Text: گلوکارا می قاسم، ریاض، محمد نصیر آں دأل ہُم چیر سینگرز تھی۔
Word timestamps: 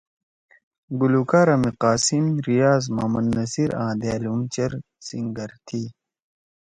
گلوکارا 0.99 1.55
می 1.63 1.71
قاسم، 1.81 2.25
ریاض، 2.47 2.83
محمد 2.95 3.25
نصیر 3.37 3.69
آں 3.83 3.93
دأل 4.01 4.23
ہُم 4.29 4.41
چیر 4.53 4.71
سینگرز 5.05 5.57
تھی۔ 5.67 5.81